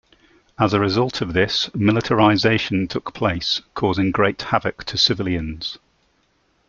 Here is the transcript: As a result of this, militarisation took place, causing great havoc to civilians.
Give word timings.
As 0.57 0.73
a 0.73 0.79
result 0.79 1.21
of 1.21 1.33
this, 1.33 1.69
militarisation 1.75 2.89
took 2.89 3.13
place, 3.13 3.61
causing 3.75 4.09
great 4.09 4.41
havoc 4.41 4.83
to 4.85 4.97
civilians. 4.97 5.77